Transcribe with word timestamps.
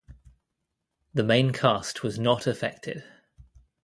The 1.13 1.21
main 1.21 1.53
cast 1.53 2.01
was 2.01 2.17
not 2.17 2.47
affected. 2.47 3.03